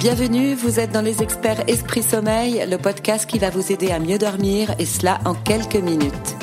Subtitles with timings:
[0.00, 3.98] Bienvenue, vous êtes dans les experts Esprit Sommeil, le podcast qui va vous aider à
[3.98, 6.36] mieux dormir et cela en quelques minutes.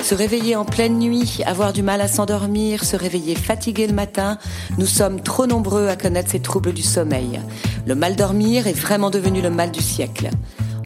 [0.00, 4.38] Se réveiller en pleine nuit, avoir du mal à s'endormir, se réveiller fatigué le matin,
[4.78, 7.40] nous sommes trop nombreux à connaître ces troubles du sommeil.
[7.86, 10.30] Le mal dormir est vraiment devenu le mal du siècle.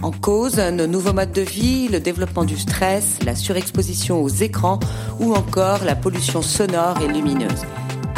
[0.02, 4.80] En cause, nos nouveaux modes de vie, le développement du stress, la surexposition aux écrans
[5.20, 7.62] ou encore la pollution sonore et lumineuse.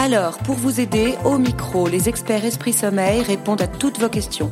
[0.02, 4.50] Alors, pour vous aider, au micro, les experts Esprit Sommeil répondent à toutes vos questions.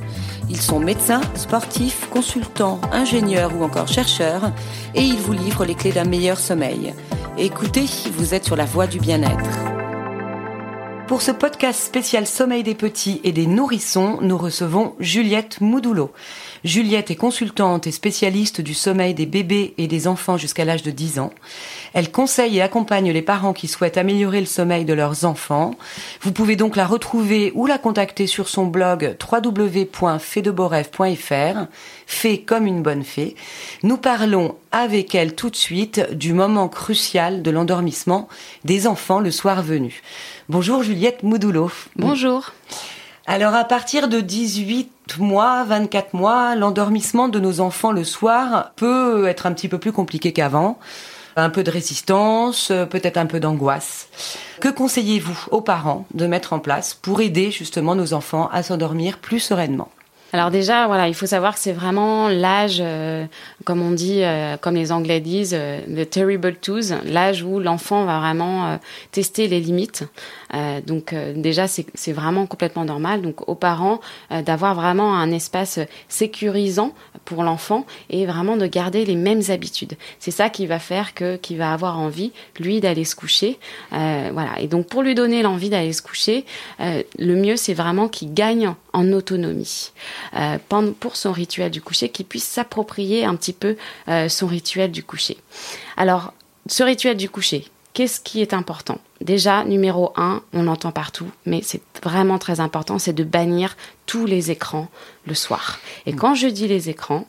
[0.51, 4.53] Ils sont médecins, sportifs, consultants, ingénieurs ou encore chercheurs
[4.95, 6.93] et ils vous livrent les clés d'un meilleur sommeil.
[7.39, 9.78] Écoutez, vous êtes sur la voie du bien-être.
[11.09, 16.13] Pour ce podcast spécial Sommeil des petits et des nourrissons, nous recevons Juliette Moudoulot.
[16.65, 20.91] Juliette est consultante et spécialiste du sommeil des bébés et des enfants jusqu'à l'âge de
[20.91, 21.33] 10 ans.
[21.95, 25.77] Elle conseille et accompagne les parents qui souhaitent améliorer le sommeil de leurs enfants.
[26.21, 31.69] Vous pouvez donc la retrouver ou la contacter sur son blog www.fedeboref.fr,
[32.07, 33.35] fait comme une bonne fée.
[33.83, 38.29] Nous parlons avec elle tout de suite du moment crucial de l'endormissement
[38.65, 40.03] des enfants le soir venu.
[40.51, 41.71] Bonjour Juliette Moudoulot.
[41.97, 42.53] Bonjour.
[43.27, 49.27] Alors à partir de 18 mois, 24 mois, l'endormissement de nos enfants le soir peut
[49.27, 50.79] être un petit peu plus compliqué qu'avant.
[51.37, 54.09] Un peu de résistance, peut-être un peu d'angoisse.
[54.61, 59.19] Que conseillez-vous aux parents de mettre en place pour aider justement nos enfants à s'endormir
[59.19, 59.91] plus sereinement?
[60.33, 63.25] Alors déjà, voilà, il faut savoir que c'est vraiment l'âge, euh,
[63.65, 68.05] comme on dit, euh, comme les Anglais disent, euh, the terrible twos, l'âge où l'enfant
[68.05, 68.79] va vraiment
[69.11, 70.05] tester les limites.
[70.87, 73.23] donc déjà, c'est vraiment complètement normal.
[73.23, 76.93] Donc aux parents d'avoir vraiment un espace sécurisant
[77.25, 79.95] pour l'enfant et vraiment de garder les mêmes habitudes.
[80.19, 83.59] C'est ça qui va faire que qu'il va avoir envie, lui, d'aller se coucher.
[83.91, 84.59] voilà.
[84.59, 86.45] Et donc pour lui donner l'envie d'aller se coucher,
[86.81, 89.93] le mieux c'est vraiment qu'il gagne en autonomie.
[90.35, 90.59] Euh,
[90.99, 93.77] pour son rituel du coucher, qu'il puisse s'approprier un petit peu
[94.09, 95.39] euh, son rituel du coucher.
[95.97, 96.33] Alors,
[96.67, 97.65] ce rituel du coucher,
[97.95, 98.99] qu'est-ce qui est important?
[99.21, 103.77] Déjà, numéro un, on l'entend partout, mais c'est vraiment très important, c'est de bannir
[104.07, 104.89] tous les écrans
[105.27, 105.79] le soir.
[106.07, 107.27] Et quand je dis les écrans,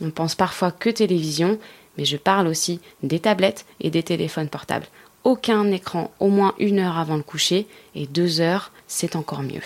[0.00, 1.58] on pense parfois que télévision,
[1.96, 4.86] mais je parle aussi des tablettes et des téléphones portables.
[5.24, 9.62] Aucun écran au moins une heure avant le coucher, et deux heures, c'est encore mieux.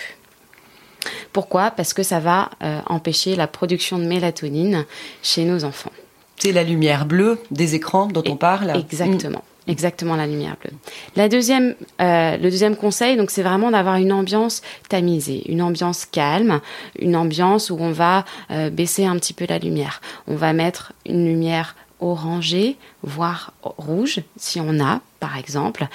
[1.33, 1.71] Pourquoi?
[1.71, 4.85] Parce que ça va euh, empêcher la production de mélatonine
[5.21, 5.91] chez nos enfants.
[6.37, 9.39] C'est la lumière bleue des écrans dont on parle Exactement.
[9.39, 9.53] Mm.
[9.71, 10.75] Exactement la lumière bleue.
[11.15, 16.05] La deuxième, euh, le deuxième conseil, donc c'est vraiment d'avoir une ambiance tamisée, une ambiance
[16.05, 16.59] calme,
[16.99, 20.01] une ambiance où on va euh, baisser un petit peu la lumière.
[20.27, 25.87] On va mettre une lumière orangée, voire rouge, si on a, par exemple,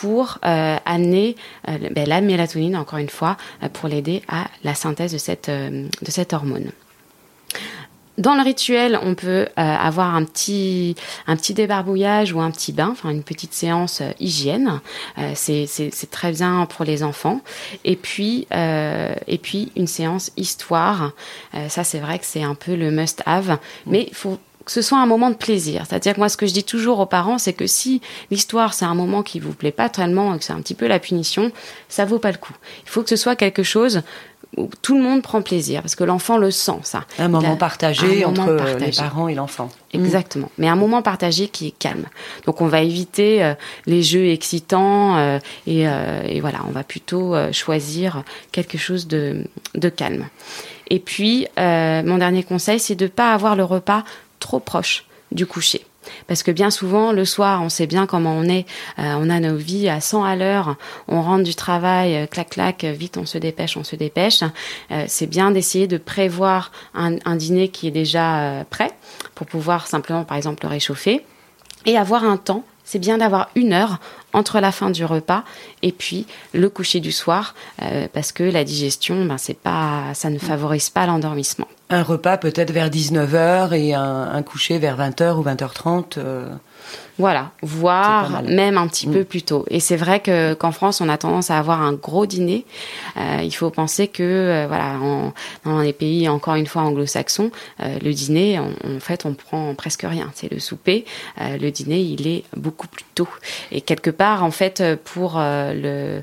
[0.00, 1.36] pour euh, amener
[1.68, 6.32] euh, ben, la mélatonine, encore une fois, euh, pour l'aider à la synthèse de cette,
[6.32, 6.72] hormone.
[8.16, 10.94] Dans le rituel, on peut avoir un petit,
[11.26, 14.80] un petit débarbouillage ou un petit bain, enfin une petite séance hygiène.
[15.34, 17.40] c'est très bien pour les enfants.
[17.84, 21.12] Et puis, et puis une séance histoire.
[21.68, 23.58] ça, c'est vrai que c'est un peu le must-have.
[23.86, 24.38] Mais il faut
[24.70, 25.82] que ce soit un moment de plaisir.
[25.88, 28.00] C'est-à-dire que moi, ce que je dis toujours aux parents, c'est que si
[28.30, 31.00] l'histoire, c'est un moment qui vous plaît pas tellement, que c'est un petit peu la
[31.00, 31.50] punition,
[31.88, 32.54] ça vaut pas le coup.
[32.84, 34.02] Il faut que ce soit quelque chose
[34.56, 37.04] où tout le monde prend plaisir, parce que l'enfant le sent, ça.
[37.18, 39.70] Un moment partagé entre les parents et l'enfant.
[39.92, 40.04] Mm.
[40.04, 40.50] Exactement.
[40.58, 42.06] Mais un moment partagé qui est calme.
[42.46, 43.54] Donc on va éviter euh,
[43.86, 48.22] les jeux excitants euh, et, euh, et, voilà, on va plutôt choisir
[48.52, 49.44] quelque chose de,
[49.74, 50.28] de calme.
[50.92, 54.04] Et puis, mon dernier conseil, c'est de ne pas avoir le repas
[54.40, 55.86] trop proche du coucher.
[56.26, 58.66] Parce que bien souvent, le soir, on sait bien comment on est.
[58.98, 60.76] Euh, on a nos vies à 100 à l'heure.
[61.08, 64.42] On rentre du travail, euh, clac, clac, vite, on se dépêche, on se dépêche.
[64.90, 68.90] Euh, c'est bien d'essayer de prévoir un, un, dîner qui est déjà prêt
[69.34, 71.24] pour pouvoir simplement, par exemple, le réchauffer
[71.86, 74.00] et avoir un temps c'est bien d'avoir une heure
[74.32, 75.44] entre la fin du repas
[75.82, 80.28] et puis le coucher du soir, euh, parce que la digestion, ben, c'est pas, ça
[80.28, 81.68] ne favorise pas l'endormissement.
[81.88, 86.18] Un repas peut-être vers 19h et un, coucher vers 20h ou 20h30.
[87.20, 89.12] Voilà, voire même un petit mm.
[89.12, 89.66] peu plus tôt.
[89.68, 92.64] Et c'est vrai que qu'en France, on a tendance à avoir un gros dîner.
[93.18, 94.96] Euh, il faut penser que euh, voilà,
[95.66, 97.50] dans les pays encore une fois anglo-saxons,
[97.82, 100.30] euh, le dîner, en fait, on prend presque rien.
[100.34, 101.04] C'est le souper.
[101.38, 103.28] le dîner, il est beaucoup plus tôt.
[103.70, 106.22] Et quelque part, en fait, pour le,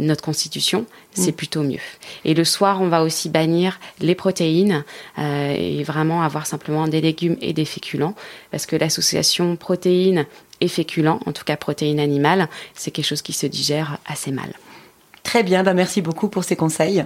[0.00, 1.34] notre constitution, c'est mm.
[1.34, 1.80] plutôt mieux.
[2.24, 4.84] Et le soir, on va aussi bannir les protéines
[5.18, 8.14] et vraiment avoir simplement des légumes et des féculents,
[8.50, 9.56] parce que l'association
[10.60, 14.52] et féculents, en tout cas protéines animales, c'est quelque chose qui se digère assez mal.
[15.22, 17.04] Très bien, bah merci beaucoup pour ces conseils.